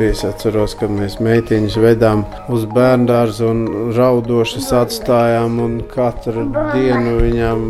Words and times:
Es 0.00 0.24
atceros, 0.26 0.72
ka 0.78 0.88
mēs 0.90 1.18
meitiņus 1.22 1.76
vedām 1.78 2.24
uz 2.52 2.64
bērnu 2.72 3.06
dārzu 3.06 3.50
un 3.52 3.60
raudošas 3.94 4.70
atstājām, 4.80 5.60
un 5.62 5.76
katru 5.92 6.48
dienu 6.72 7.18
viņām 7.20 7.62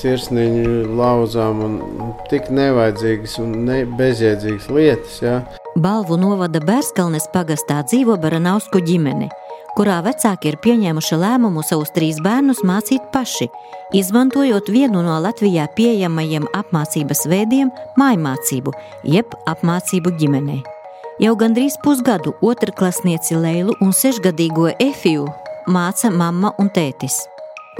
sirsniņu 0.00 0.96
lauzām, 0.98 1.60
un 1.66 2.14
tik 2.32 2.50
nevajadzīgas 2.50 3.38
un 3.44 3.54
ne 3.68 3.82
bezjēdzīgas 3.98 4.68
lietas. 4.72 5.20
Ja. 5.22 5.36
Balvu 5.76 6.18
novada 6.20 6.60
Bērskalnes 6.64 7.28
pagastā 7.32 7.84
dzīvo 7.86 8.18
Baranausku 8.20 8.82
ģimene 8.82 9.30
kurā 9.76 10.00
vecāki 10.04 10.50
ir 10.50 10.58
pieņēmuši 10.62 11.18
lēmumu 11.20 11.62
savus 11.64 11.92
trīs 11.96 12.20
bērnus 12.22 12.62
mācīt 12.66 13.08
paši, 13.14 13.48
izmantojot 13.96 14.68
vienu 14.72 15.00
no 15.04 15.16
Latvijā 15.24 15.64
pieejamajiem 15.76 16.48
apmācības 16.60 17.26
veidiem- 17.32 17.72
mājmācību, 18.00 18.76
jeb 19.04 19.32
apmācību 19.46 20.16
ģimenē. 20.20 20.81
Jau 21.20 21.34
gandrīz 21.36 21.74
pusgadu 21.84 22.32
otrklasnieci 22.40 23.36
Leilu 23.36 23.74
un 23.84 23.90
sešgadīgo 23.92 24.70
Efiju 24.80 25.26
māca 25.68 26.08
mamma 26.08 26.54
un 26.58 26.70
tētis. 26.72 27.18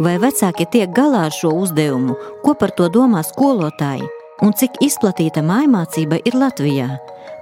Vai 0.05 0.19
vecāki 0.21 0.67
tiek 0.69 0.93
galā 0.93 1.27
ar 1.29 1.33
šo 1.33 1.55
uzdevumu, 1.63 2.17
ko 2.45 2.53
par 2.61 2.75
to 2.77 2.91
domā 2.93 3.23
skolotāji 3.25 4.05
un 4.45 4.53
cik 4.53 4.83
izplatīta 4.85 5.41
mājmācība 5.49 6.21
ir 6.29 6.37
Latvijā? 6.37 6.91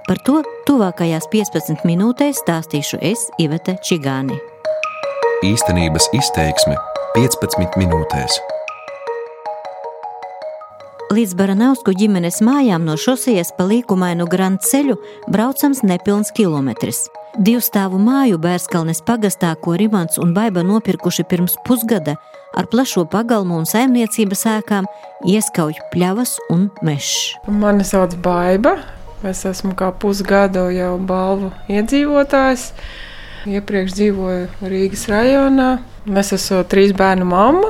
Par 0.07 0.23
to 0.23 0.39
tuvākajās 0.67 1.27
15 1.33 1.83
minūtēs 1.87 2.39
stāstīšu 2.39 3.01
es, 3.11 3.27
Ivete 3.39 3.75
Čigāni. 3.83 4.39
Īstenības 5.43 6.07
izteiksme 6.15 6.79
15 7.19 7.79
minūtēs. 7.83 8.39
Līdz 11.11 11.33
Baranovsku 11.35 11.91
ģimenes 11.91 12.37
mājām 12.39 12.85
no 12.87 12.93
šosejas 12.95 13.49
pa 13.57 13.65
līkumainu 13.67 14.29
Grand 14.31 14.61
ceļu 14.63 14.95
braucams 15.27 15.81
nepilns 15.83 16.31
kilometrs. 16.37 17.01
Divu 17.35 17.59
stāvu 17.59 17.99
māju 17.99 18.39
Bērskalnes 18.39 19.03
pagastā, 19.03 19.49
ko 19.59 19.75
Rimants 19.75 20.15
un 20.23 20.31
Baiba 20.31 20.63
nopirkuši 20.63 21.27
pirms 21.27 21.57
pusgada, 21.67 22.15
ar 22.55 22.71
plašo 22.71 23.03
pagalmu 23.11 23.59
un 23.59 23.67
saimniecības 23.67 24.45
ēkām 24.53 24.87
ieskauj 25.27 25.75
pļavas 25.91 26.37
un 26.55 26.69
mežs. 26.79 27.35
Mani 27.51 27.83
sauc 27.83 28.15
Baiba, 28.23 28.77
Es 29.21 29.43
esmu 29.45 29.75
kā 29.77 29.91
pusgadu 29.93 30.63
jau 30.73 30.95
balvu 30.97 31.51
iedzīvotājs. 31.69 32.71
Iepriekš 33.45 33.93
dzīvoju 33.99 34.71
Rīgas 34.71 35.05
rajonā. 35.11 35.75
Es 36.17 36.33
esmu 36.33 36.63
trīs 36.71 36.95
bērnu 36.97 37.27
mamma 37.29 37.69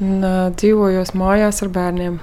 un 0.00 0.24
dzīvoju 0.56 1.04
mājās 1.20 1.60
ar 1.66 1.72
bērniem. 1.74 2.22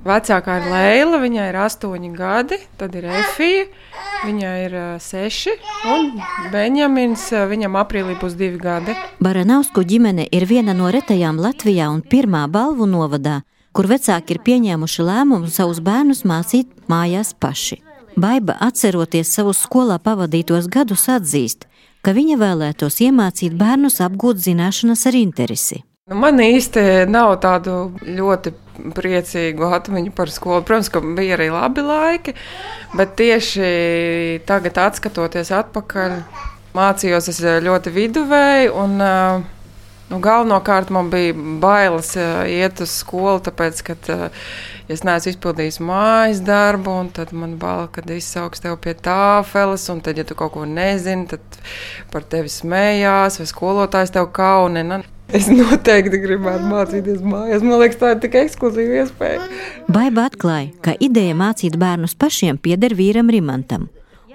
Vecākā 0.00 0.54
ir 0.62 0.66
Leila, 0.72 1.18
viņai 1.20 1.46
ir 1.50 1.56
astoņi 1.60 2.10
gadi, 2.16 2.56
tad 2.80 2.94
ir 2.96 3.04
Efija, 3.04 3.66
viņai 4.24 4.52
ir 4.64 4.76
seši, 5.04 5.52
un 5.92 6.08
Benjamins, 6.52 7.26
viņam 7.28 7.76
aprīlī 7.76 8.16
būs 8.20 8.32
divi 8.40 8.56
gadi. 8.62 8.94
Baranausku 9.20 9.84
ģimene 9.84 10.24
ir 10.32 10.46
viena 10.48 10.72
no 10.72 10.88
retajām 10.88 11.36
Latvijā 11.36 11.90
un 11.92 12.00
pirmā 12.00 12.46
balvu 12.48 12.88
novadā, 12.88 13.42
kur 13.76 13.90
vecāki 13.92 14.38
ir 14.38 14.40
pieņēmuši 14.46 15.04
lēmumu 15.04 15.52
savus 15.52 15.82
bērnus 15.84 16.24
mācīt 16.24 16.72
mājās 16.88 17.34
paši. 17.36 17.82
Baiba, 18.16 18.56
atceroties 18.56 19.28
savus 19.28 19.60
skolā 19.66 20.00
pavadītos 20.00 20.72
gadus, 20.72 21.04
atzīst, 21.12 21.68
ka 22.00 22.16
viņa 22.16 22.40
vēlētos 22.40 23.02
iemācīt 23.04 23.52
bērnus 23.52 24.00
apgūt 24.00 24.40
zināšanas 24.48 25.04
ar 25.12 25.20
interesi. 25.20 25.82
Nu, 26.10 26.16
man 26.24 26.40
īsti 26.40 27.04
nav 27.06 27.36
tādu 27.44 27.92
ļoti 28.02 28.56
priecīgu 28.96 29.70
atmiņu 29.76 30.14
par 30.16 30.32
skolu. 30.32 30.64
Protams, 30.66 30.90
ka 30.92 31.02
bija 31.04 31.36
arī 31.38 31.50
labi 31.54 31.84
laiki, 31.86 32.36
bet 32.96 33.16
tieši 33.20 33.70
tagad, 34.48 34.80
skatoties 34.98 35.52
atpakaļ, 35.60 36.20
mācījos 36.76 37.32
ļoti 37.66 37.94
viduvēji. 37.96 38.70
Un, 38.82 39.00
uh, 39.00 39.48
Nu, 40.10 40.18
galvenokārt 40.18 40.88
man 40.90 41.06
bija 41.06 41.34
bailes 41.62 42.16
uh, 42.18 42.40
iet 42.50 42.80
uz 42.82 42.90
skolu, 42.98 43.38
tāpēc, 43.46 43.82
ka 43.86 43.94
uh, 44.10 44.48
es 44.90 45.04
neesmu 45.06 45.30
izpildījis 45.30 45.78
mājas 45.86 46.40
darbu, 46.42 46.96
tad 47.14 47.30
man 47.30 47.52
bail, 47.62 47.86
kad 47.94 48.10
izsauks 48.10 48.64
tevi 48.64 48.74
pie 48.88 48.96
tāfeles, 49.06 49.84
un 49.92 50.02
tad, 50.02 50.18
ja 50.18 50.26
tu 50.26 50.34
kaut 50.34 50.56
ko 50.56 50.64
nezini, 50.66 51.28
tad 51.30 51.60
par 52.10 52.26
tevi 52.26 52.50
smējās, 52.50 53.38
vai 53.38 53.46
skolotājs 53.52 54.10
tev 54.16 54.32
kaunina. 54.34 55.04
Es 55.36 55.46
noteikti 55.52 56.18
gribētu 56.22 56.66
mācīties 56.70 57.20
mājās. 57.22 57.62
Man 57.62 57.78
liekas, 57.82 58.00
tā 58.00 58.14
ir 58.14 58.22
tik 58.24 58.38
ekskluzīva 58.40 59.02
iespēja. 59.04 59.44
Baiba 59.90 60.26
atklāja, 60.30 60.72
ka 60.82 60.96
ideja 60.98 61.36
mācīt 61.38 61.78
bērnus 61.80 62.16
pašiem 62.18 62.58
pieder 62.58 62.96
vīram 62.98 63.30
Rimantam, 63.30 63.88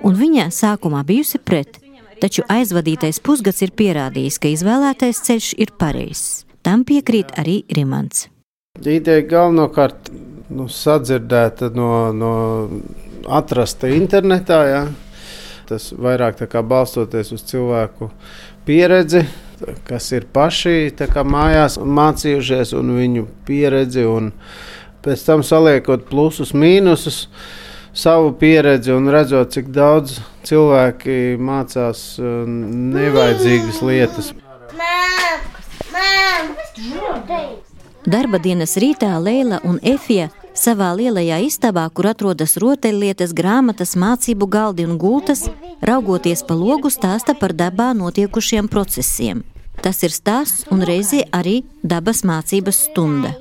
un 0.03 0.16
viņa 0.16 0.47
sākumā 0.55 1.03
bijusi 1.07 1.41
pret 1.44 1.81
taču 2.22 2.45
aizvadītais 2.51 3.19
pusgads 3.23 3.61
ir 3.66 3.73
pierādījis, 3.78 4.39
ka 4.39 4.51
izvēlētais 4.51 5.22
ceļš 5.28 5.51
ir 5.61 5.73
pareizs. 5.79 6.45
Tam 6.66 6.85
piekrīt 6.88 7.35
arī 7.39 7.59
Rimants. 7.75 8.28
Ideja 8.81 9.23
galvenokārt 9.29 10.09
nu, 10.55 10.67
sadzirdēta 10.72 11.69
no, 11.75 11.89
no 12.16 12.31
atrasta 13.31 13.91
internetā. 13.94 14.59
Ja? 14.69 14.81
Tas 15.69 15.91
vairāk 15.94 16.41
balstoties 16.66 17.31
uz 17.35 17.45
cilvēku 17.45 18.09
pieredzi, 18.66 19.23
kas 19.88 20.11
ir 20.16 20.25
paši 20.33 20.93
mājās 21.23 21.77
mācījušies, 21.79 22.73
un 22.77 22.95
viņu 22.97 23.27
pieredzi, 23.47 24.05
un 24.05 24.31
pēc 25.05 25.25
tam 25.25 25.43
saliekot 25.43 26.07
plusus, 26.09 26.53
mīnusus 26.53 27.27
savu 27.95 28.33
pieredzi 28.39 28.91
un 28.91 29.09
redzot, 29.09 29.53
cik 29.55 29.69
daudz 29.71 30.19
cilvēki 30.45 31.38
mācās 31.39 32.19
uh, 32.19 32.43
nevajadzīgas 32.47 33.81
lietas. 33.85 34.33
Darba 38.05 38.37
dienas 38.37 38.75
rītā 38.77 39.16
Leila 39.17 39.61
un 39.66 39.79
Efija 39.81 40.29
savā 40.55 40.91
lielajā 40.95 41.39
istabā, 41.47 41.87
kur 41.89 42.11
atrodas 42.11 42.55
rotaļlietas, 42.61 43.33
grāmatas, 43.35 43.95
mācību 43.99 44.47
galdi 44.51 44.85
un 44.85 44.99
gultas, 45.01 45.47
raugoties 45.81 46.43
pa 46.47 46.55
logu, 46.57 46.91
stāsta 46.93 47.35
par 47.37 47.53
dabā 47.53 47.91
notiekušiem 47.97 48.69
procesiem. 48.71 49.43
Tas 49.81 50.01
ir 50.07 50.13
stāsts 50.15 50.65
un 50.71 50.83
reizē 50.87 51.25
arī 51.35 51.63
dabas 51.83 52.23
mācības 52.27 52.85
stunda. 52.87 53.35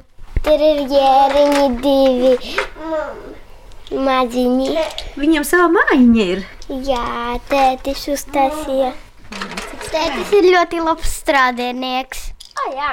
Tur 0.45 0.61
ir 0.61 0.83
jēriņi 0.91 1.67
divi 1.85 2.35
maziņi. 3.95 4.87
Viņam 5.17 5.47
sava 5.47 5.71
mājiņa 5.73 6.27
ir. 6.35 6.43
Jā, 6.85 7.39
tētis 7.51 8.07
uztaisīja. 8.17 8.93
Tētis 9.89 10.33
ir 10.35 10.51
ļoti 10.51 10.83
labs 10.83 11.15
strādnieks. 11.21 12.27
Oh, 12.61 12.73
jā. 12.75 12.91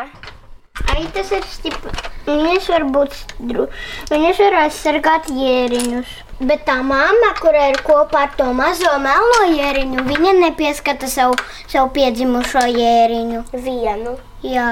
Arī 0.89 1.05
tas 1.13 1.31
ir 1.35 1.45
stiprs. 1.51 2.09
Viņš 2.25 2.67
var 2.73 2.85
būt 2.95 3.15
stiprs. 3.15 3.87
Viņš 4.11 4.43
var 4.45 4.59
aizsargāt 4.65 5.31
jēriņus. 5.35 6.19
Bet 6.41 6.63
tā 6.65 6.79
mamma, 6.81 7.35
kura 7.37 7.67
ir 7.69 7.77
kopā 7.85 8.23
ar 8.25 8.31
to 8.33 8.47
mazo 8.57 8.95
melno 9.03 9.43
jēriņu, 9.53 10.07
viņa 10.07 10.31
nepieskata 10.39 11.05
savu, 11.05 11.35
savu 11.69 11.91
piedzimušo 11.93 12.63
jēriņu. 12.65 13.43
Vienu. 13.53 14.15
Jā. 14.41 14.71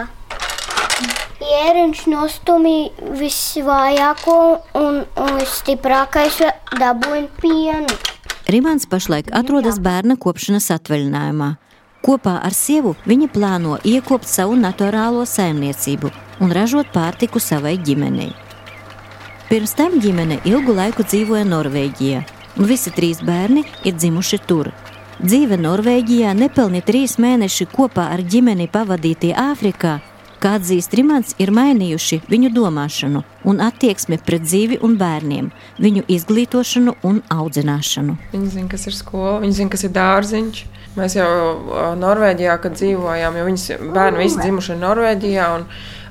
Jēriņš 1.39 2.01
nostumīja 2.09 3.13
visvājāko 3.21 4.39
un, 4.81 5.03
un 5.05 5.37
visstiprākais 5.37 6.41
dabūja 6.81 7.27
pienu. 7.37 7.99
Rimants 8.49 8.89
pašlaik 8.89 9.29
atrodas 9.37 9.77
bērna 9.77 10.17
kopšanas 10.17 10.71
atvaļinājumā. 10.73 11.53
Kopā 12.05 12.37
ar 12.43 12.55
sievu 12.55 12.95
viņa 13.09 13.27
plāno 13.33 13.77
iekopt 13.83 14.27
savu 14.27 14.55
naturālo 14.59 15.25
saimniecību 15.27 16.11
un 16.39 16.53
ražot 16.55 16.91
pārtiku 16.93 17.41
savai 17.43 17.75
ģimenei. 17.77 18.31
Pirms 19.49 19.73
tam 19.75 19.97
ģimene 19.99 20.39
ilgu 20.47 20.75
laiku 20.77 21.03
dzīvoja 21.03 21.47
Norvēģijā, 21.49 22.21
un 22.57 22.69
visi 22.69 22.93
trīs 22.95 23.23
bērni 23.25 23.65
ir 23.83 23.97
dzimuši 23.97 24.39
tur. 24.47 24.71
Dzīve 25.19 25.57
Norvēģijā 25.59 26.31
nepelni 26.37 26.79
trīs 26.85 27.17
mēneši 27.19 27.67
kopā 27.73 28.07
ar 28.13 28.23
ģimeni 28.23 28.69
pavadītie 28.71 29.33
Āfrikā 29.35 29.97
kā 30.39 30.55
atzīst 30.57 30.93
Rimants, 30.95 31.35
ir 31.41 31.51
mainījuši 31.55 32.21
viņu 32.31 32.51
domāšanu 32.55 33.23
un 33.49 33.61
attieksmi 33.63 34.19
pret 34.23 34.45
dzīvi 34.45 34.79
un 34.85 34.95
bērniem, 34.99 35.49
viņu 35.83 36.05
izglītošanu 36.15 36.95
un 37.07 37.21
audzināšanu. 37.33 38.15
Viņi 38.33 38.51
zina, 38.55 38.69
kas 38.71 38.87
ir 38.87 38.95
skola, 38.95 39.39
viņi 39.43 39.57
zina, 39.61 39.73
kas 39.73 39.85
ir 39.87 39.93
dārziņš. 39.97 40.61
Mēs 40.97 41.15
jau 41.15 41.29
Norvēģijā, 41.99 42.55
kad 42.63 42.75
dzīvojām, 42.77 43.37
jo 43.37 43.47
viņas 43.47 43.65
bērni 43.93 44.23
visi 44.23 44.41
dzimuši 44.41 44.77
Norvēģijā. 44.81 45.49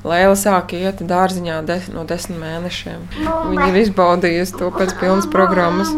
Lēla 0.09 0.37
sāka 0.39 0.79
iet 0.79 1.01
dārziņā 1.03 1.57
de, 1.67 1.81
no 1.91 2.05
desmit 2.07 2.39
mēnešiem. 2.39 3.09
Viņa 3.51 3.67
ir 3.73 3.81
izbaudījusi 3.83 4.55
to 4.61 4.71
pēc 4.77 4.95
pilnas 5.01 5.27
programmas. 5.33 5.91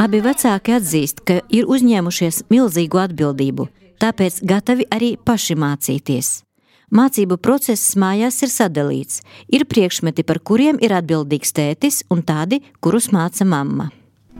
Abi 0.00 0.22
vecāki 0.24 0.76
atzīst, 0.78 1.24
ka 1.26 1.40
ir 1.52 1.66
uzņēmušies 1.68 2.44
milzīgu 2.54 3.02
atbildību, 3.02 3.66
tāpēc 4.00 4.38
gatavi 4.46 4.86
arī 4.94 5.16
paši 5.18 5.58
mācīties. 5.58 6.30
Mācību 6.92 7.38
process 7.40 7.94
mājās 7.96 8.42
ir 8.44 8.50
sadalīts. 8.52 9.22
Ir 9.48 9.64
priekšmeti, 9.64 10.26
par 10.28 10.42
kuriem 10.44 10.76
ir 10.84 10.92
atbildīgs 10.92 11.54
tētis, 11.56 12.02
un 12.12 12.20
tādi, 12.20 12.60
kurus 12.84 13.10
māca 13.16 13.48
mamma. 13.48 13.88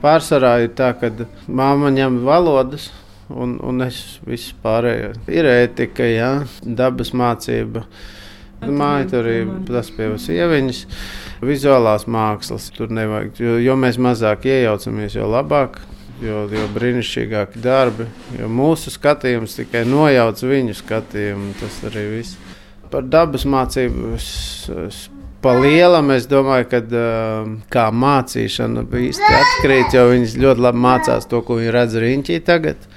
Pārsvarā 0.03 0.57
ir 0.65 0.73
tā, 0.75 0.89
ka 0.99 1.07
māma 1.47 1.87
ņem 1.95 2.17
valodas, 2.25 2.89
un, 3.31 3.55
un 3.63 3.85
es 3.85 4.19
visu 4.27 4.57
pārējo. 4.63 5.13
Ir 5.31 5.47
ētika, 5.47 6.03
jā, 6.03 6.31
dabas 6.63 7.13
mācība. 7.15 7.85
Māja 8.63 9.07
tur 9.11 9.27
ir 9.27 9.49
tas 9.67 9.89
pie 9.95 10.09
sieviņas, 10.19 10.83
vizuālās 11.43 12.03
mākslas. 12.07 12.69
Tur 12.75 12.91
nevajag, 12.95 13.39
jo, 13.39 13.55
jo 13.63 13.79
mēs 13.79 13.99
mazāk 13.99 14.47
iejaucamies, 14.51 15.17
jo 15.19 15.27
labāk. 15.31 15.79
Jo, 16.23 16.43
jo 16.47 16.67
brīnišķīgāki 16.71 17.59
darbi, 17.59 18.05
jo 18.37 18.45
mūsu 18.47 18.93
skatījums 18.93 19.57
tikai 19.57 19.81
nojauc 19.89 20.43
viņu 20.45 20.75
skatījumu. 20.79 21.55
Tas 21.59 21.79
arī 21.89 22.03
viss. 22.13 22.37
Par 22.93 23.03
dabas 23.09 23.43
mācību 23.49 24.13
es, 24.15 24.29
es 24.85 25.01
pa 25.43 25.55
lielam 25.59 26.13
es 26.15 26.27
domāju, 26.31 26.69
ka 26.71 26.79
uh, 26.83 27.49
kā 27.73 27.89
mācīšana 27.91 28.85
īsti 28.87 29.33
atkrīt, 29.39 29.97
jo 29.97 30.07
viņas 30.13 30.37
ļoti 30.39 30.65
labi 30.67 30.85
mācās 30.85 31.27
to, 31.29 31.43
ko 31.45 31.59
viņi 31.59 31.75
redz 31.75 31.99
riņķī 32.03 32.39
tagad. 32.47 32.87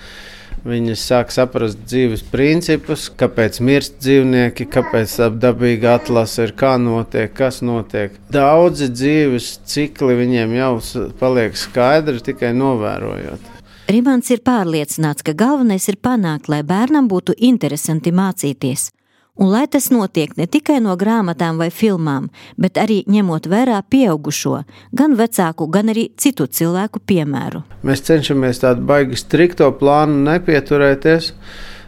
Viņi 0.67 0.97
sāk 0.99 1.31
saprast 1.31 1.79
dzīves 1.87 2.25
principus, 2.27 3.05
kāpēc 3.21 3.61
mirst 3.63 4.01
dzīvnieki, 4.03 4.67
kāpēc 4.73 5.13
dabīga 5.39 5.93
atlase 6.01 6.49
ir, 6.49 6.55
kā 6.59 6.73
notiek, 6.83 7.31
kas 7.37 7.61
notiek. 7.63 8.17
Daudzi 8.35 8.89
dzīves 8.91 9.53
cikli 9.69 10.17
viņiem 10.19 10.57
jau 10.59 10.73
paliek 11.21 11.55
skaidri 11.55 12.19
tikai 12.33 12.51
novērojot. 12.59 13.53
Rimants 13.87 14.33
ir 14.35 14.43
pārliecināts, 14.43 15.23
ka 15.23 15.37
galvenais 15.39 15.87
ir 15.87 16.01
panākt, 16.03 16.51
lai 16.51 16.65
bērnam 16.67 17.07
būtu 17.07 17.37
interesanti 17.39 18.11
mācīties. 18.11 18.89
Un 19.37 19.51
lai 19.53 19.67
tas 19.69 19.91
notiek 19.93 20.33
ne 20.39 20.47
tikai 20.49 20.79
no 20.81 20.95
grāmatām 20.97 21.59
vai 21.61 21.69
filmām, 21.69 22.31
bet 22.57 22.79
arī 22.81 23.03
ņemot 23.13 23.49
vērā 23.53 23.83
pieaugušo, 23.93 24.63
gan 24.97 25.17
vecāku, 25.19 25.69
gan 25.69 25.93
arī 25.93 26.07
citu 26.17 26.47
cilvēku 26.49 27.03
piemēru. 27.05 27.61
Mēs 27.85 28.07
cenšamies 28.09 28.65
tādu 28.65 28.87
baigi 28.89 29.21
strikto 29.21 29.69
plānu 29.77 30.25
nepieturēties. 30.31 31.33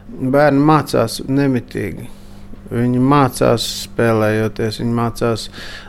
Bērni 0.09 0.63
mācās 0.65 1.23
nemitīgi. 1.29 2.09
Viņi 2.69 3.01
mācās 3.01 3.65
spēlējoties, 3.87 4.81
viņi 4.83 4.95
mācās 4.99 5.49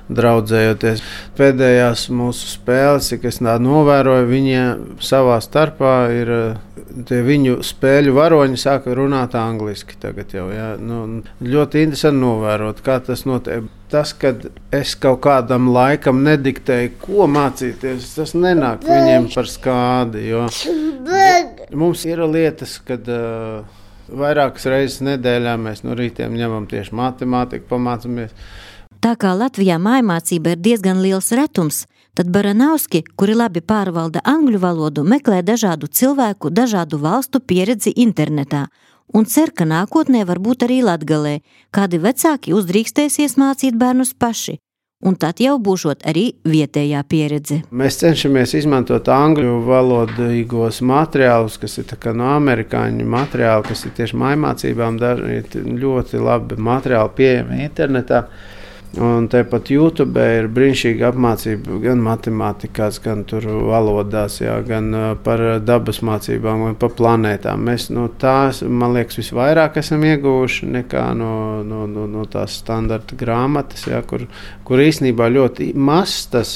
draudzējoties. 0.10 1.04
Pēdējās 1.38 2.06
mūsu 2.16 2.48
spēles, 2.54 3.12
kas 3.22 3.42
tā 3.44 3.58
novēroja, 3.62 4.30
viņi 4.30 4.62
savā 5.04 5.38
starpā 5.44 5.96
ir 6.16 6.34
tie 7.10 7.20
viņu 7.26 7.60
spēļu 7.66 8.14
varoņi 8.16 8.60
sāka 8.60 8.94
runāt 8.98 9.36
angliski. 9.38 9.98
Tagad 10.02 10.34
jau, 10.34 10.48
jā, 10.54 10.72
nu, 10.82 11.02
ļoti 11.44 11.84
interesanti 11.86 12.22
novērot, 12.24 12.82
kā 12.86 13.00
tas 13.06 13.26
notiek. 13.30 13.68
Tas, 13.90 14.12
ka 14.14 14.36
es 14.76 14.94
kaut 15.02 15.24
kādam 15.26 15.72
laikam 15.74 16.22
nediktēju, 16.22 16.92
ko 17.02 17.26
mācīties, 17.32 18.12
tas 18.20 18.36
nenāk 18.38 18.86
viņiem 18.86 19.32
par 19.34 19.50
skādi. 19.50 20.28
Mums 21.74 22.06
ir 22.06 22.22
lietas, 22.30 22.78
kad 22.86 23.10
uh, 23.10 23.79
vairākas 24.12 24.66
reizes 24.72 25.00
nedēļā 25.06 25.56
mēs 25.62 25.84
no 25.86 25.96
rītiem 25.98 26.36
ņemam 26.40 26.68
tieši 26.70 26.96
matemātiku, 26.96 27.68
pamācāmies. 27.70 28.36
Tā 29.00 29.16
kā 29.16 29.32
Latvijā 29.38 29.78
mājmācība 29.80 30.56
ir 30.56 30.60
diezgan 30.60 31.00
liels 31.00 31.32
retums, 31.32 31.86
tad 32.18 32.32
Baranovski, 32.36 33.06
kuri 33.16 33.38
labi 33.38 33.62
pārvalda 33.64 34.26
angļu 34.28 34.60
valodu, 34.60 35.06
meklē 35.08 35.40
dažādu 35.46 35.88
cilvēku, 35.88 36.52
dažādu 36.52 37.00
valstu 37.00 37.40
pieredzi 37.40 37.94
internetā 37.96 38.68
un 39.14 39.26
cer, 39.26 39.52
ka 39.56 39.66
nākotnē 39.66 40.26
var 40.30 40.40
būt 40.44 40.66
arī 40.68 40.82
latgalē, 40.86 41.40
kādi 41.74 42.00
vecāki 42.02 42.54
uzdrīkstēsies 42.58 43.38
mācīt 43.42 43.78
bērnus 43.80 44.14
paši. 44.14 44.60
Un 45.00 45.16
tad 45.16 45.38
jau 45.40 45.54
būšot 45.64 46.02
arī 46.12 46.26
vietējā 46.44 47.00
pieredze. 47.08 47.62
Mēs 47.72 48.02
cenšamies 48.02 48.52
izmantot 48.60 49.08
angļu 49.08 49.62
valodīgos 49.64 50.82
materiālus, 50.84 51.56
kas 51.62 51.78
ir 51.80 51.94
no 52.20 52.34
amerikāņu 52.34 53.06
materiāli, 53.08 53.64
kas 53.70 53.86
ir 53.88 53.94
tieši 53.96 54.20
mājmācībām. 54.20 54.98
Daži 55.00 55.40
ļoti 55.80 56.20
labi 56.20 56.60
materiāli 56.60 57.16
pieejami 57.16 57.62
internetā. 57.70 58.26
Un 58.98 59.28
tāpat 59.30 59.68
YouTube 59.70 60.18
ir 60.18 60.48
brīnišķīga 60.50 61.12
apmācība 61.12 61.76
gan 61.84 62.00
matemātikās, 62.02 62.98
gan 63.04 63.22
valodās, 63.30 64.40
jā, 64.42 64.56
gan 64.66 64.90
par 65.22 65.44
dabas 65.62 66.00
mācībām, 66.02 66.64
gan 66.66 66.78
par 66.82 66.96
planētām. 66.98 67.68
Mēs 67.70 67.92
no 67.94 68.08
tās, 68.10 68.64
man 68.66 68.96
liekas, 68.98 69.20
visvairāk 69.22 69.78
esam 69.78 70.08
ieguvuši 70.10 70.72
nekā 70.80 71.04
no, 71.20 71.34
no, 71.62 71.84
no, 71.86 72.08
no 72.10 72.26
tās 72.26 72.58
standarta 72.64 73.18
grāmatas, 73.20 73.86
jā, 73.92 74.02
kur, 74.10 74.26
kur 74.66 74.82
īstenībā 74.82 75.30
ļoti 75.38 75.70
mazs 75.78 76.26
tas 76.34 76.56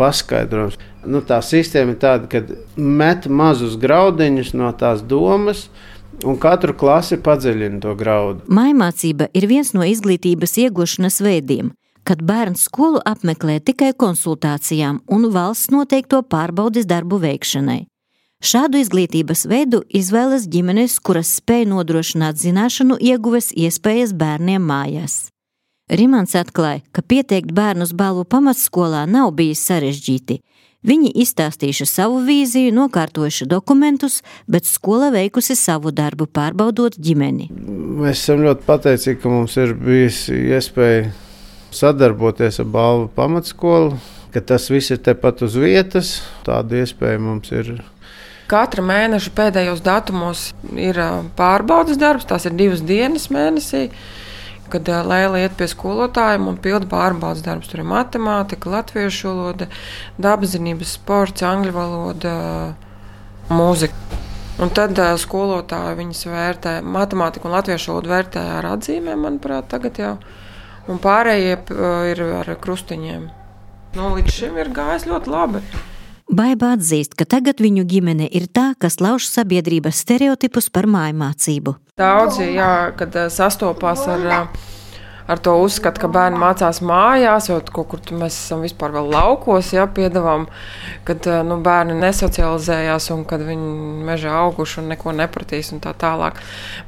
paskaidrojums. 0.00 0.80
Nu, 1.04 1.20
tā 1.20 1.42
sistēma 1.44 1.92
ir 1.92 2.00
tāda, 2.00 2.32
ka 2.32 2.42
met 2.80 3.28
mazus 3.28 3.76
graudiņus 3.80 4.54
no 4.56 4.72
tās 4.80 5.04
domas 5.04 5.66
un 6.24 6.38
katru 6.40 6.74
klasi 6.78 7.18
padziļina 7.22 7.82
to 7.82 7.94
graudu. 7.98 8.46
Maimācība 8.48 9.28
ir 9.36 9.46
viens 9.50 9.74
no 9.74 9.84
izglītības 9.86 10.56
iegūšanas 10.64 11.20
veidiem, 11.24 11.70
kad 12.08 12.22
bērns 12.24 12.64
skolu 12.68 13.02
apmeklē 13.06 13.58
tikai 13.60 13.92
konsultācijām 13.92 15.02
un 15.12 15.28
valsts 15.34 15.72
noteikto 15.74 16.22
pārbaudes 16.24 16.88
darbu 16.88 17.20
veikšanai. 17.22 17.84
Šādu 18.38 18.78
izglītības 18.78 19.48
veidu 19.50 19.82
izvēlas 19.90 20.46
ģimenes, 20.46 21.00
kuras 21.02 21.32
spēj 21.40 21.64
nodrošināt 21.72 22.38
zināšanu 22.38 23.00
ieguves 23.02 23.50
iespējas 23.50 24.14
bērniem 24.14 24.62
mājās. 24.62 25.26
Rimants 25.90 26.36
atklāja, 26.38 26.84
ka 26.92 27.02
pieteikt 27.02 27.50
bērnus 27.56 27.94
balvu 27.96 28.22
pamatskolā 28.28 29.06
nav 29.10 29.32
bijis 29.34 29.64
sarežģīti, 29.66 30.38
Viņi 30.86 31.08
izstāstījuši 31.24 31.84
savu 31.90 32.20
vīziju, 32.22 32.70
nokārtojuši 32.76 33.48
dokumentus, 33.50 34.20
bet 34.46 34.68
skola 34.68 35.08
veikusi 35.10 35.56
savu 35.58 35.90
darbu, 35.90 36.28
pārbaudot 36.30 36.94
ģimeni. 37.02 37.48
Mēs 37.98 38.20
esam 38.20 38.44
ļoti 38.46 38.62
pateicīgi, 38.68 39.18
ka 39.18 39.32
mums 39.32 39.56
ir 39.58 39.74
bijusi 39.74 40.38
iespēja 40.54 41.08
sadarboties 41.74 42.60
ar 42.62 42.70
balvu 42.70 43.08
pamatskolu, 43.16 43.98
ka 44.30 44.44
tas 44.52 44.68
viss 44.70 44.94
ir 44.94 45.02
tepat 45.02 45.42
uz 45.42 45.58
vietas. 45.58 46.20
Tāda 46.46 46.84
iespēja 46.84 47.18
mums 47.26 47.50
ir. 47.50 47.74
Katra 48.48 48.84
mēneša 48.86 49.34
pēdējos 49.34 49.82
datumos 49.82 50.52
ir 50.78 51.02
pārbaudas 51.36 51.98
darbs, 51.98 52.28
tās 52.30 52.46
ir 52.46 52.54
divas 52.54 52.86
dienas 52.86 53.26
mēnesī 53.34 53.88
kad 54.72 54.88
Lēla 54.88 55.42
iet 55.42 55.56
pie 55.58 55.68
skolotājiem 55.70 56.48
un 56.50 56.58
pilda 56.62 56.88
pārbaudas 56.90 57.44
darbus. 57.44 57.70
Tur 57.70 57.82
ir 57.82 57.88
matemātika, 57.88 58.70
latviešu 58.72 59.30
valoda, 59.30 59.68
dabaszinības, 60.20 60.94
sports, 60.98 61.44
angļu 61.46 61.74
valoda, 61.76 62.34
mūzika. 63.52 64.24
Un 64.58 64.72
tad 64.74 64.98
uh, 64.98 65.12
skolotāji 65.20 65.98
viņas 66.00 66.24
vērtē, 66.26 66.78
matemātiku 66.82 67.46
un 67.46 67.54
latviešu 67.54 67.92
valodu 67.92 68.10
vērtē 68.10 68.42
ar 68.56 68.66
atzīmēm, 68.72 69.20
manuprāt, 69.22 69.68
tagad 69.70 70.00
jau. 70.02 70.16
Un 70.90 70.98
pārējie 71.02 71.54
uh, 71.60 72.08
ir 72.10 72.24
ar 72.40 72.50
krustiņiem. 72.62 73.28
Nu, 73.94 74.10
līdz 74.16 74.34
šim 74.34 74.58
ir 74.58 74.72
gājis 74.74 75.06
ļoti 75.08 75.32
labi. 75.32 75.62
Baiba 76.28 76.74
atzīst, 76.76 77.14
ka 77.16 77.24
tagad 77.24 77.62
viņu 77.64 77.86
ģimene 77.88 78.26
ir 78.36 78.50
tā, 78.52 78.74
kas 78.76 78.98
lauž 79.00 79.24
sabiedrības 79.30 80.02
stereotipus 80.04 80.66
par 80.68 80.84
mājmācību. 80.84 81.72
Daudzi, 81.96 82.50
jā, 82.52 82.72
kad 82.98 83.14
eh, 83.16 83.30
sastopās 83.32 84.02
ar, 84.12 84.26
eh, 84.28 84.66
ar 85.24 85.38
to 85.40 85.54
uzskatu, 85.62 86.02
ka 86.02 86.10
bērni 86.12 86.36
mācās 86.36 86.82
mājās, 86.84 87.48
jau 87.48 87.56
kaut 87.72 87.88
kur 87.94 88.02
mēs 88.20 88.36
esam 88.36 88.60
vispār 88.60 88.92
vēl 88.98 89.08
laukos, 89.14 89.70
ja 89.72 89.86
piedāvām, 89.88 90.44
kad 91.08 91.24
eh, 91.32 91.38
nu, 91.48 91.56
bērni 91.64 91.96
nesocializējās 92.02 93.06
un 93.14 93.22
kad 93.30 93.46
viņi 93.46 94.04
mežā 94.10 94.34
auguši 94.42 94.82
un 94.82 94.92
neko 94.92 95.14
nepratīs 95.16 95.72
un 95.72 95.80
tā 95.80 95.94
tālāk. 95.96 96.42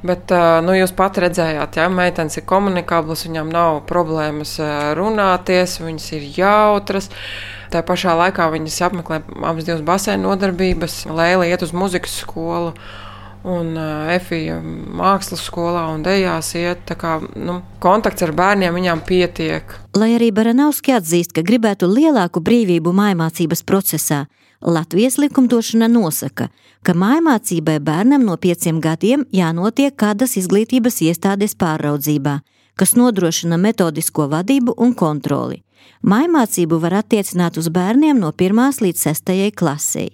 Bet 0.05 0.35
nu, 0.67 0.75
jūs 0.77 0.93
pat 0.99 1.17
redzējāt, 1.25 1.81
ja 1.81 1.89
meitenes 1.89 2.37
ir 2.37 2.45
komunikablas, 2.45 3.25
viņām 3.25 3.49
nav 3.57 3.81
problēmas 3.89 4.59
runāties, 5.01 5.79
viņas 5.81 6.11
ir 6.19 6.29
jautras. 6.43 7.09
Tā 7.71 7.85
pašā 7.87 8.17
laikā 8.19 8.49
viņas 8.51 8.81
apmeklē 8.89 9.21
abas 9.39 9.69
divas 9.69 9.85
basēnu 9.87 10.27
nodarbības, 10.27 11.05
Lēla 11.07 11.47
iet 11.51 11.63
uz 11.63 11.75
muzikas 11.77 12.19
skolu. 12.25 12.75
Un 13.41 13.71
uh, 13.73 14.11
Efija 14.13 14.59
mākslas 14.61 15.41
skolā 15.49 15.87
un 15.95 16.03
dejās 16.05 16.51
iet. 16.61 16.91
Kā, 17.01 17.15
nu, 17.41 17.63
kontakts 17.81 18.27
ar 18.27 18.35
bērniem 18.37 18.75
viņām 18.77 19.01
pietiek. 19.09 19.73
Lai 19.97 20.11
arī 20.19 20.29
Baranovski 20.37 20.93
atzīst, 20.99 21.33
ka 21.33 21.47
gribētu 21.47 21.89
lielāku 21.89 22.43
brīvību 22.45 22.93
mājmācības 22.93 23.65
procesā, 23.65 24.27
Latvijas 24.61 25.17
likumdošana 25.17 25.89
nosaka, 25.89 26.51
ka 26.85 26.93
mājmācībai 26.93 27.79
bērnam 27.81 28.27
no 28.29 28.37
pieciem 28.37 28.77
gadiem 28.85 29.25
jānotiek 29.33 29.95
kādas 29.97 30.37
izglītības 30.37 31.01
iestādes 31.07 31.57
pāraudzībā, 31.57 32.35
kas 32.77 32.93
nodrošina 32.93 33.57
metodisko 33.57 34.29
vadību 34.29 34.77
un 34.77 34.93
kontroli. 34.93 35.63
Mājmācību 36.03 36.81
var 36.81 37.01
attiecināt 37.03 37.59
uz 37.61 37.69
bērniem 37.69 38.21
no 38.21 38.33
1 38.33 38.81
līdz 38.85 39.07
6 39.11 39.51
klasei. 39.57 40.11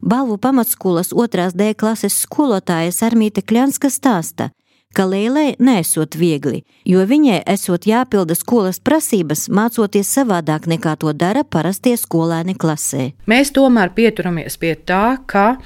Balvu 0.00 0.38
pamatskolas 0.38 1.12
2. 1.12 1.50
D 1.54 1.74
klases 1.74 2.14
skolotājas 2.24 3.02
Armīte 3.04 3.42
Kļanska 3.44 3.90
stāsta, 3.92 4.48
ka 4.96 5.04
Lēlē 5.04 5.58
nesot 5.60 6.16
viegli, 6.16 6.62
jo 6.88 7.04
viņai 7.06 7.42
esot 7.52 7.86
jāpilda 7.86 8.34
skolas 8.34 8.80
prasības, 8.80 9.46
mācoties 9.52 10.08
savādāk 10.08 10.66
nekā 10.72 10.96
to 10.96 11.12
dara 11.12 11.44
parastie 11.44 11.96
skolēni 12.00 12.56
klasē. 12.56 13.10
Mēs 13.30 13.52
tomēr 13.52 13.92
pieturamies 13.94 14.56
pie 14.56 14.74
tā, 14.74 15.20
ka 15.26 15.60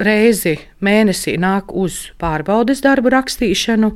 reizi 0.00 0.56
mēnesī 0.84 1.36
nāk 1.40 1.72
uz 1.76 2.10
pārbaudes 2.20 2.82
darbu 2.84 3.12
rakstīšanu. 3.12 3.92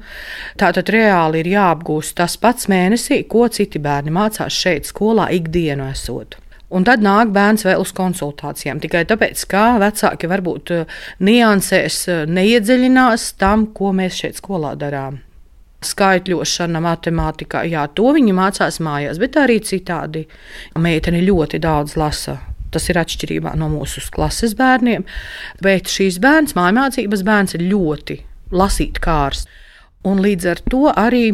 Tātad 0.61 0.91
reāli 0.93 1.43
ir 1.43 1.53
jāapgūst 1.57 2.17
tas 2.21 2.37
pats 2.41 2.69
mēnesī, 2.73 3.23
ko 3.29 3.47
citi 3.49 3.83
bērni 3.83 4.15
mācās 4.15 4.53
šeit, 4.55 4.89
skolā, 4.89 5.31
ikdienu 5.37 5.89
esot. 5.91 6.39
Un 6.75 6.83
tad 6.83 7.03
nāk 7.03 7.31
bērns 7.35 7.63
vēl 7.67 7.79
uz 7.83 7.93
konsultācijām. 7.95 8.81
Tikai 8.83 9.05
tāpēc, 9.07 9.45
ka 9.51 9.77
vecāki 9.83 10.31
varbūt 10.31 10.73
eh, 10.75 10.97
niansēs 11.23 12.01
eh, 12.11 12.25
neiedziļinās 12.27 13.29
tam, 13.39 13.69
ko 13.77 13.93
mēs 13.95 14.19
šeit 14.25 14.41
skolā 14.41 14.75
darām. 14.79 15.21
Skaitļošana, 15.87 16.81
matemātikā, 16.83 17.63
jā, 17.71 17.85
to 17.95 18.11
viņi 18.17 18.35
mācās 18.35 18.81
mājās, 18.83 19.21
bet 19.23 19.39
arī 19.39 19.61
citādi. 19.63 20.25
Meitene 20.83 21.23
ļoti 21.23 21.63
daudz 21.63 21.95
lasa. 22.01 22.41
Tas 22.77 22.91
ir 22.93 23.01
atšķirībā 23.01 23.55
no 23.57 23.71
mūsu 23.73 24.03
klases 24.13 24.53
bērniem. 24.59 25.07
Bet 25.65 25.89
šīs 25.89 26.21
bērns, 26.21 26.53
mājmācības 26.59 27.23
bērns, 27.25 27.57
ir 27.57 27.69
ļoti 27.71 28.21
lasīt 28.53 29.01
kārs. 29.01 29.47
Un 30.07 30.21
līdz 30.21 30.51
ar 30.53 30.61
to 30.69 30.83
arī 30.93 31.31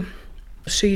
šī 0.70 0.92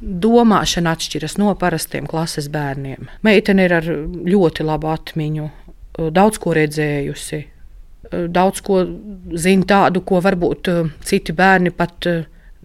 domāšana 0.00 0.96
atšķiras 0.96 1.38
no 1.38 1.54
parastiem 1.58 2.08
klases 2.10 2.50
bērniem. 2.50 3.06
Meitene 3.22 3.68
ir 3.68 3.76
ar 3.78 3.86
ļoti 3.86 4.66
labu 4.66 4.90
atmiņu, 4.90 5.48
daudz 6.10 6.40
ko 6.42 6.56
redzējusi, 6.58 7.40
daudz 8.34 8.62
ko 8.66 8.82
zina 9.38 9.68
tādu, 9.70 10.02
ko 10.02 10.20
varbūt 10.24 10.72
eh, 10.72 10.94
citi 11.06 11.36
bērni 11.36 11.74
pat. 11.74 12.10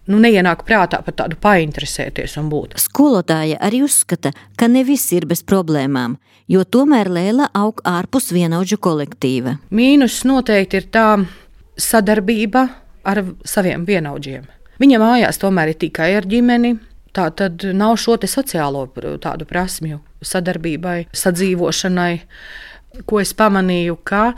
Nu, 0.10 0.18
neienāk 0.18 0.64
prātā 0.66 1.04
par 1.06 1.14
tādu 1.14 1.38
painteresēties 1.38 2.34
un 2.42 2.48
būt. 2.50 2.80
Skolotāja 2.82 3.60
arī 3.62 3.84
uzskata, 3.86 4.32
ka 4.58 4.66
ne 4.66 4.82
viss 4.88 5.12
ir 5.14 5.28
bez 5.30 5.44
problēmām, 5.46 6.16
jo 6.50 6.64
tomēr 6.66 7.12
Lēla 7.14 7.52
aug 7.54 7.84
ārpus 7.86 8.32
vienaudžu 8.34 8.80
kolektīva. 8.82 9.60
Mīnus 9.70 10.24
noteikti 10.26 10.80
ir 10.82 10.88
tā 10.90 11.10
sadarbība 11.78 12.64
ar 13.06 13.22
saviem 13.46 13.86
vienaudžiem. 13.86 14.48
Viņa 14.82 15.00
mājās 15.02 15.38
tomēr 15.42 15.76
ir 15.76 15.82
tikai 15.84 16.14
ar 16.18 16.26
ģimeni. 16.30 16.78
Tā 17.14 17.28
tad 17.36 17.64
nav 17.74 17.98
šo 18.02 18.16
sociālo 18.30 18.86
tādu 19.22 19.46
prasmju 19.50 20.00
sadarbībai, 20.26 21.10
sadzīvošanai. 21.14 22.14
Ko 23.06 23.20
es 23.22 23.36
pamanīju, 23.38 24.00
ka 24.02 24.32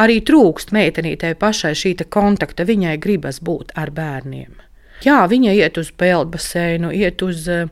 arī 0.00 0.22
trūkst 0.24 0.72
meitenītei 0.72 1.34
pašai 1.36 1.74
šī 1.76 1.92
kontakta. 2.08 2.64
Viņai 2.64 2.96
gribas 2.96 3.42
būt 3.44 3.76
ar 3.76 3.92
bērniem. 3.92 4.67
Jā, 5.04 5.20
viņa 5.30 5.54
iet 5.54 5.78
uz 5.78 5.92
peldbaseinu, 5.94 6.90
iet 6.94 7.22
uz 7.22 7.44
uh, 7.52 7.68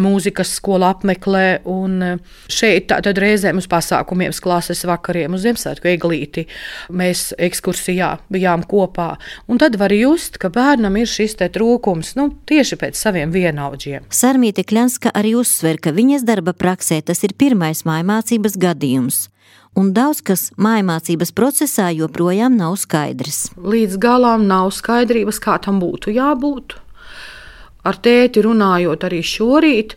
mūzikas 0.00 0.54
skolu 0.56 0.86
apmeklē, 0.88 1.60
un 1.68 1.96
uh, 2.04 2.38
šeit 2.50 2.88
tad 2.90 3.18
reizēm 3.20 3.60
uz 3.60 3.68
pasākumiem, 3.70 4.32
klases 4.42 4.84
vakariem, 4.88 5.34
uz 5.36 5.44
Ziemassvētku 5.44 5.90
eglīti 5.92 6.46
mēs 6.88 7.30
ekskursijā 7.36 8.14
bijām 8.32 8.64
kopā. 8.68 9.10
Un 9.50 9.60
tad 9.60 9.76
var 9.80 9.92
just, 9.92 10.38
ka 10.40 10.48
bērnam 10.52 10.96
ir 11.00 11.10
šis 11.10 11.36
trūkums 11.40 12.14
nu, 12.16 12.30
tieši 12.48 12.78
pēc 12.80 12.96
saviem 12.98 13.34
vienaudžiem. 13.34 14.08
Sarmīte 14.08 14.64
Kļanska 14.64 15.12
arī 15.16 15.34
uzsver, 15.40 15.80
ka 15.82 15.92
viņas 15.96 16.24
darba 16.28 16.56
praksē 16.56 17.02
tas 17.04 17.20
ir 17.26 17.36
pirmais 17.38 17.84
mājmācības 17.88 18.56
gadījums 18.60 19.26
un 19.78 19.92
daudz 19.96 20.22
kas 20.26 20.48
mājmācības 20.60 21.32
procesā 21.36 21.90
joprojām 21.94 22.56
nav 22.58 22.76
skaidrs. 22.80 23.50
Līdz 23.56 23.98
galam 24.02 24.46
nav 24.50 24.72
skaidrības, 24.76 25.40
kā 25.42 25.58
tam 25.62 25.80
būtu 25.82 26.14
jābūt. 26.16 26.78
Ar 27.80 27.96
tēti 27.96 28.42
runājot 28.44 29.06
arī 29.08 29.22
šorīt, 29.24 29.94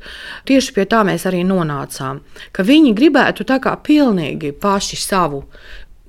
tieši 0.48 0.76
pie 0.76 0.86
tā 0.88 1.02
mēs 1.04 1.26
arī 1.28 1.42
nonācām. 1.44 2.22
Ka 2.56 2.64
viņi 2.64 2.94
gribētu 2.96 3.44
tā 3.44 3.60
kā 3.60 3.76
pilnīgi 3.84 4.54
paši 4.56 5.00
savu 5.04 5.44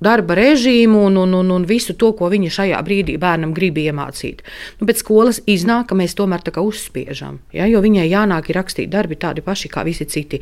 darba 0.05 0.35
režīmu 0.37 1.05
un, 1.07 1.17
un, 1.17 1.33
un, 1.33 1.51
un 1.55 1.65
visu 1.67 1.95
to, 1.99 2.11
ko 2.15 2.29
viņi 2.31 2.51
šajā 2.51 2.79
brīdī 2.85 3.15
bērnam 3.19 3.53
grib 3.55 3.79
iemācīt. 3.81 4.43
Nu, 4.79 4.87
pēc 4.87 5.01
skolas 5.03 5.41
iznāk, 5.51 5.89
ka 5.89 5.97
mēs 5.99 6.15
tomēr 6.15 6.43
tā 6.45 6.53
kā 6.55 6.63
uzspiežam, 6.63 7.39
ja, 7.55 7.67
jo 7.71 7.81
viņai 7.83 8.07
jānāk 8.07 8.51
rakstīt 8.55 8.91
darbi 8.93 9.19
tādi 9.19 9.43
paši 9.45 9.71
kā 9.71 9.85
visi 9.87 10.07
citi. 10.07 10.41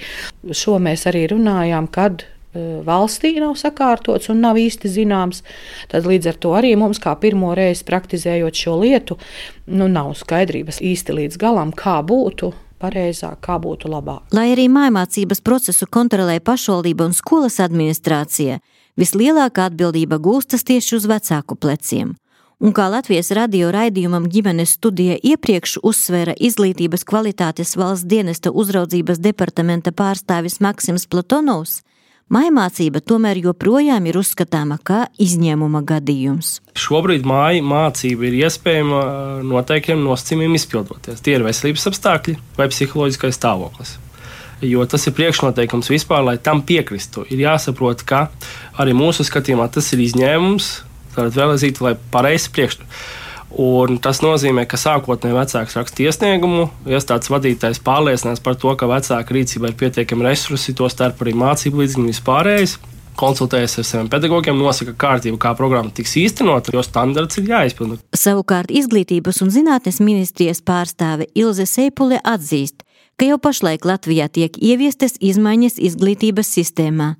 Šo 0.49 0.79
mēs 0.81 1.05
arī 1.09 1.27
runājām, 1.33 1.89
kad 1.93 2.25
valstī 2.85 3.33
nav 3.41 3.55
sakārtots 3.59 4.29
un 4.29 4.41
nav 4.43 4.59
īsti 4.61 4.91
zināms. 4.91 5.43
Tad 5.91 6.07
līdz 6.09 6.33
ar 6.33 6.39
to 6.45 6.53
arī 6.57 6.73
mums, 6.79 7.01
kā 7.01 7.15
pirmo 7.19 7.53
reizi 7.57 7.85
praktizējot 7.87 8.59
šo 8.65 8.77
lietu, 8.81 9.17
nu, 9.67 9.87
nav 9.87 10.13
skaidrības 10.19 10.81
īsti 10.83 11.17
līdz 11.19 11.41
galam, 11.41 11.73
kā 11.73 12.01
būtu. 12.05 12.53
Pareizāk, 12.83 13.37
kā 13.45 13.55
būtu 13.63 13.87
labāk. 13.87 14.25
Lai 14.35 14.49
arī 14.51 14.65
mājmācības 14.67 15.39
procesu 15.39 15.87
kontrolē 15.87 16.41
pašvaldība 16.43 17.05
un 17.07 17.13
skolas 17.15 17.61
administrācija, 17.63 18.57
vislielākā 18.99 19.69
atbildība 19.69 20.19
gūstas 20.19 20.67
tieši 20.67 20.97
uz 20.97 21.07
vecāku 21.07 21.55
pleciem. 21.55 22.11
Un 22.63 22.71
kā 22.75 22.89
Latvijas 22.91 23.31
radio 23.35 23.71
raidījumam 23.75 24.27
ģimenes 24.31 24.75
studija 24.77 25.15
iepriekš 25.19 25.77
uzsvēra 25.83 26.35
izglītības 26.39 27.03
kvalitātes 27.07 27.73
valsts 27.79 28.07
dienesta 28.07 28.51
uzraudzības 28.51 29.19
departamenta 29.19 29.91
pārstāvis 29.95 30.59
Maksims 30.63 31.07
Platonovs, 31.07 31.81
Mājmācība 32.33 32.97
tomēr 33.05 33.37
joprojām 33.43 34.07
ir 34.09 34.17
uzskatāma 34.17 34.79
kā 34.81 35.03
izņēmuma 35.21 35.83
gadījums. 35.85 36.55
Šobrīd 36.79 37.27
māja 37.29 37.61
mācība 37.61 38.25
ir 38.25 38.37
iespējama 38.39 39.01
noteiktiem 39.45 40.01
nosacījumiem 40.01 40.55
izpildoties. 40.57 41.21
Tie 41.21 41.35
ir 41.37 41.45
veselības 41.45 41.85
apstākļi 41.91 42.37
vai 42.57 42.69
psiholoģiskais 42.71 43.37
stāvoklis. 43.37 43.97
Jo 44.65 44.87
tas 44.89 45.05
ir 45.05 45.13
priekšnoteikums 45.17 45.91
vispār, 45.91 46.23
lai 46.25 46.39
tam 46.41 46.63
piekristu. 46.65 47.27
Ir 47.29 47.43
jāsaprot, 47.43 48.01
ka 48.07 48.23
arī 48.81 48.95
mūsu 48.97 49.27
skatījumā 49.27 49.67
tas 49.75 49.91
ir 49.93 50.01
izņēmums. 50.07 50.71
Tad 51.13 51.35
vēl 51.37 51.53
aizīt, 51.53 51.83
lai 51.85 51.93
pareizi 52.15 52.49
priekšnoteikumi 52.55 53.21
Un 53.53 53.99
tas 54.01 54.17
nozīmē, 54.23 54.63
ka 54.65 54.79
sākotnēji 54.81 55.35
vecāks 55.37 55.75
raksta 55.77 56.01
iesniegumu, 56.07 56.71
iestādes 56.89 57.29
vadītājs 57.29 57.83
pārliecinās 57.85 58.41
par 58.41 58.57
to, 58.57 58.71
ka 58.73 58.89
vecāka 58.89 59.35
rīcībā 59.35 59.69
ir 59.69 59.77
pietiekami 59.77 60.25
resursi, 60.25 60.73
to 60.73 60.89
starp 60.89 61.21
arī 61.21 61.35
mācību 61.37 61.83
līdzekļu 61.83 62.09
vispārējais. 62.09 62.79
Konsultējas 63.13 63.77
ar 63.77 63.85
saviem 63.85 64.07
pedagogiem, 64.09 64.57
nosaka 64.57 64.95
kārtību, 64.97 65.37
kā 65.37 65.51
programma 65.57 65.93
tiks 65.93 66.15
īstenota, 66.17 66.73
jo 66.73 66.81
standarts 66.81 67.37
ir 67.37 67.51
jāizpilda. 67.51 67.99
Savukārt 68.17 68.73
Izglītības 68.73 69.43
un 69.45 69.53
zinātnes 69.53 70.01
ministrijas 70.01 70.63
pārstāve 70.65 71.29
Ilze 71.37 71.67
Seipule 71.69 72.17
atzīst, 72.25 72.81
ka 73.23 73.29
jau 73.31 73.39
pašlaik 73.39 73.85
Latvijā 73.87 74.25
tiek 74.27 74.57
ieviestas 74.59 75.13
izmaiņas 75.23 75.77
izglītības 75.87 76.49
sistēmā, 76.57 77.13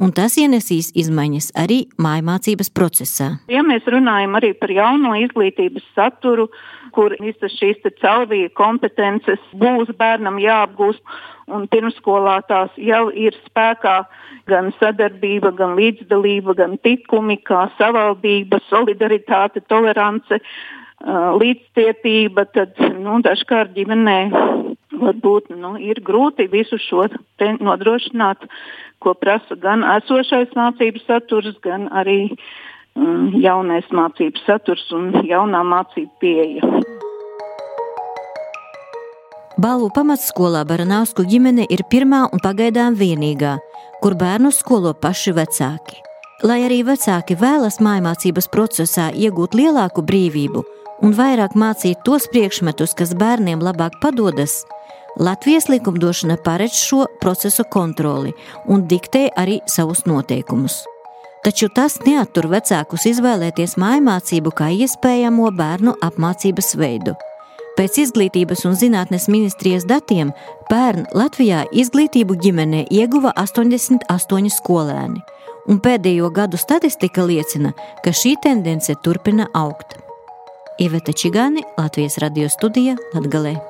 un 0.00 0.12
tas 0.16 0.38
ienesīs 0.40 0.88
izmaiņas 0.96 1.50
arī 1.60 1.82
mājmācības 2.00 2.72
procesā. 2.72 3.26
Ja 3.52 3.60
mēs 3.66 3.84
runājam 3.84 4.38
arī 4.40 4.54
par 4.56 4.72
jauno 4.72 5.12
izglītības 5.20 5.84
saturu, 5.92 6.48
kur 6.96 7.12
visas 7.20 7.52
šīs 7.58 7.84
caurvīja 8.00 8.54
kompetences 8.56 9.42
būs 9.60 9.92
bērnam 10.00 10.40
jāapgūst, 10.40 11.04
un 11.52 11.68
pirmskolā 11.68 12.40
tās 12.48 12.72
jau 12.80 13.10
ir 13.12 13.36
spēkā 13.44 13.98
gan 14.48 14.72
sadarbība, 14.80 15.52
gan 15.60 15.76
līdzdalība, 15.76 16.56
gan 16.56 16.78
tikumi, 16.80 17.36
kā 17.44 17.66
savaldība, 17.76 18.64
solidaritāte, 18.72 19.60
tolerance, 19.68 20.40
līdzcietība, 21.44 22.48
tad 22.56 22.80
nu, 22.96 23.20
dažkārt 23.24 23.76
ģimenē 23.76 24.20
varbūt 25.00 25.50
nu, 25.56 25.74
ir 25.80 26.00
grūti 26.04 26.48
visu 26.52 26.78
šo 26.80 27.06
nodrošināt, 27.40 28.44
ko 29.00 29.14
prasa 29.16 29.56
gan 29.60 29.84
esošais 29.96 30.52
mācību 30.56 31.02
saturs, 31.06 31.56
gan 31.64 31.88
arī 31.92 32.20
um, 32.30 33.30
jaunais 33.40 33.88
mācību 33.92 34.44
saturs 34.46 34.84
un 34.96 35.12
jaunā 35.26 35.62
mācību 35.66 36.12
pieeja. 36.20 36.74
Balvu 39.60 39.90
pamatskolā 39.92 40.62
Baranausku 40.64 41.26
ģimene 41.28 41.66
ir 41.68 41.82
pirmā 41.92 42.22
un 42.32 42.40
pagaidām 42.40 42.94
vienīgā, 42.96 43.58
kur 44.00 44.14
bērnu 44.16 44.52
skolo 44.56 44.94
paši 44.96 45.34
vecāki. 45.36 45.98
Lai 46.48 46.62
arī 46.64 46.78
vecāki 46.88 47.36
vēlas 47.36 47.76
mājmācības 47.84 48.48
procesā 48.48 49.10
iegūt 49.12 49.58
lielāku 49.58 50.00
brīvību 50.00 50.62
un 51.04 51.12
vairāk 51.16 51.52
mācīt 51.52 52.00
tos 52.06 52.24
priekšmetus, 52.32 52.94
kas 52.96 53.12
bērniem 53.12 53.60
labāk 53.60 53.98
padodas, 54.00 54.62
Latvijas 55.18 55.68
likumdošana 55.68 56.36
paredz 56.44 56.72
šo 56.72 57.06
procesu 57.20 57.64
kontroli 57.70 58.32
un 58.68 58.86
diktē 58.88 59.28
arī 59.36 59.58
savus 59.66 60.04
noteikumus. 60.06 60.84
Taču 61.44 61.70
tas 61.74 61.96
neatur 62.04 62.50
vecākus 62.52 63.06
izvēlēties 63.08 63.78
mājmācību 63.80 64.52
kā 64.56 64.68
iespējamo 64.84 65.50
bērnu 65.56 65.96
apmācības 66.04 66.74
veidu. 66.76 67.16
Pēc 67.78 67.96
izglītības 68.02 68.66
un 68.68 68.76
zinātnes 68.76 69.26
ministrijas 69.32 69.86
datiem 69.88 70.34
pērn 70.68 71.06
Latvijā 71.16 71.64
izglītību 71.72 72.36
ģimenē 72.44 72.84
ieguva 72.92 73.32
88 73.40 74.52
skolēni, 74.52 75.22
un 75.70 75.80
pēdējo 75.80 76.28
gadu 76.34 76.60
statistika 76.60 77.24
liecina, 77.24 77.72
ka 78.04 78.12
šī 78.12 78.36
tendence 78.44 78.94
turpina 79.04 79.48
augt. 79.54 79.96
Iveta 80.80 81.12
Čigāni, 81.12 81.64
Latvijas 81.78 82.20
radio 82.20 82.48
studija 82.52 82.96
Latgalē. 83.14 83.69